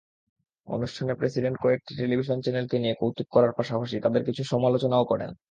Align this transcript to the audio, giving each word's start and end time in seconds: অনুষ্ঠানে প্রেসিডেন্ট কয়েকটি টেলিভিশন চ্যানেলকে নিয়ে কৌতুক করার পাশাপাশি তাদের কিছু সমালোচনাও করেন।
অনুষ্ঠানে 0.67 1.13
প্রেসিডেন্ট 1.15 1.57
কয়েকটি 1.63 1.91
টেলিভিশন 1.95 2.37
চ্যানেলকে 2.41 2.77
নিয়ে 2.79 2.99
কৌতুক 3.01 3.27
করার 3.31 3.51
পাশাপাশি 3.57 3.95
তাদের 4.05 4.21
কিছু 4.27 4.43
সমালোচনাও 4.45 5.09
করেন। 5.11 5.31